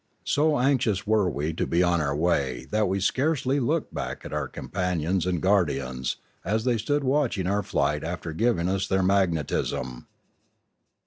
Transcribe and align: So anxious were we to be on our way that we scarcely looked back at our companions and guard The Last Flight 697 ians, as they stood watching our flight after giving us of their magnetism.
So 0.25 0.57
anxious 0.57 1.05
were 1.05 1.29
we 1.29 1.53
to 1.53 1.67
be 1.67 1.83
on 1.83 2.01
our 2.01 2.15
way 2.15 2.65
that 2.71 2.87
we 2.89 2.99
scarcely 2.99 3.59
looked 3.59 3.93
back 3.93 4.25
at 4.25 4.33
our 4.33 4.47
companions 4.47 5.27
and 5.27 5.39
guard 5.39 5.67
The 5.67 5.77
Last 5.77 5.83
Flight 5.85 6.15
697 6.41 6.43
ians, 6.51 6.55
as 6.55 6.63
they 6.65 6.77
stood 6.79 7.03
watching 7.03 7.45
our 7.45 7.61
flight 7.61 8.03
after 8.03 8.33
giving 8.33 8.67
us 8.67 8.85
of 8.85 8.89
their 8.89 9.03
magnetism. 9.03 10.07